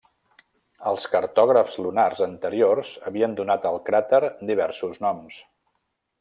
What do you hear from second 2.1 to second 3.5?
anteriors havien